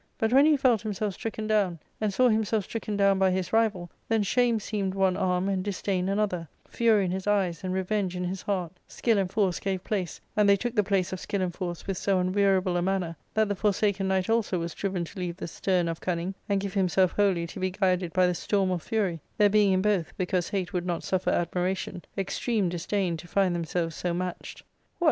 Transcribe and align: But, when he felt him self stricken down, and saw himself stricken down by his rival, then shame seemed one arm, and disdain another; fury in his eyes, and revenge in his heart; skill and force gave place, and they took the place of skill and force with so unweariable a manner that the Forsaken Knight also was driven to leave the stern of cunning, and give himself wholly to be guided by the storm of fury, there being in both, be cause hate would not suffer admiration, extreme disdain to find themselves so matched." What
But, 0.17 0.33
when 0.33 0.47
he 0.47 0.57
felt 0.57 0.81
him 0.83 0.93
self 0.95 1.13
stricken 1.13 1.45
down, 1.45 1.77
and 2.01 2.11
saw 2.11 2.27
himself 2.29 2.63
stricken 2.63 2.97
down 2.97 3.19
by 3.19 3.29
his 3.29 3.53
rival, 3.53 3.91
then 4.09 4.23
shame 4.23 4.59
seemed 4.59 4.95
one 4.95 5.15
arm, 5.15 5.47
and 5.47 5.63
disdain 5.63 6.09
another; 6.09 6.47
fury 6.67 7.05
in 7.05 7.11
his 7.11 7.27
eyes, 7.27 7.63
and 7.63 7.71
revenge 7.71 8.15
in 8.15 8.23
his 8.23 8.41
heart; 8.41 8.71
skill 8.87 9.19
and 9.19 9.29
force 9.31 9.59
gave 9.59 9.83
place, 9.83 10.19
and 10.35 10.49
they 10.49 10.55
took 10.55 10.73
the 10.75 10.83
place 10.83 11.13
of 11.13 11.19
skill 11.19 11.43
and 11.43 11.53
force 11.53 11.85
with 11.85 11.99
so 11.99 12.17
unweariable 12.19 12.77
a 12.77 12.81
manner 12.81 13.15
that 13.35 13.47
the 13.47 13.53
Forsaken 13.53 14.07
Knight 14.07 14.27
also 14.27 14.57
was 14.57 14.73
driven 14.73 15.05
to 15.05 15.19
leave 15.19 15.37
the 15.37 15.47
stern 15.47 15.87
of 15.87 16.01
cunning, 16.01 16.33
and 16.49 16.59
give 16.61 16.73
himself 16.73 17.11
wholly 17.11 17.45
to 17.45 17.59
be 17.59 17.69
guided 17.69 18.11
by 18.11 18.25
the 18.25 18.33
storm 18.33 18.71
of 18.71 18.81
fury, 18.81 19.19
there 19.37 19.49
being 19.49 19.71
in 19.71 19.83
both, 19.83 20.17
be 20.17 20.25
cause 20.25 20.49
hate 20.49 20.73
would 20.73 20.83
not 20.87 21.03
suffer 21.03 21.29
admiration, 21.29 22.03
extreme 22.17 22.69
disdain 22.69 23.17
to 23.17 23.27
find 23.27 23.53
themselves 23.55 23.95
so 23.95 24.15
matched." 24.15 24.61
What 24.63 24.67